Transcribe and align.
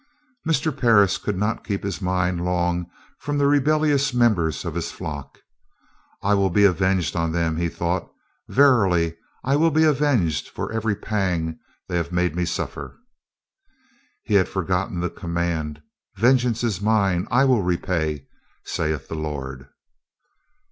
Mr. 0.47 0.75
Parris 0.75 1.19
could 1.19 1.37
not 1.37 1.63
keep 1.63 1.83
his 1.83 2.01
mind 2.01 2.43
long 2.43 2.89
from 3.19 3.37
the 3.37 3.45
rebellious 3.45 4.15
members 4.15 4.65
of 4.65 4.73
his 4.73 4.91
flock. 4.91 5.37
"I 6.23 6.33
will 6.33 6.49
be 6.49 6.63
avenged 6.65 7.15
on 7.15 7.31
them," 7.33 7.55
he 7.57 7.69
thought. 7.69 8.11
"Verily, 8.49 9.15
I 9.43 9.55
will 9.57 9.69
be 9.69 9.83
avenged 9.83 10.49
for 10.49 10.71
every 10.71 10.95
pang 10.95 11.59
they 11.87 11.97
have 11.97 12.11
made 12.11 12.35
me 12.35 12.45
suffer." 12.45 12.97
He 14.23 14.33
had 14.33 14.49
forgotten 14.49 15.01
the 15.01 15.11
command, 15.11 15.83
"Vengeance 16.15 16.63
is 16.63 16.81
mine, 16.81 17.27
I 17.29 17.45
will 17.45 17.61
repay, 17.61 18.25
saith 18.65 19.07
the 19.07 19.13
Lord." 19.13 19.67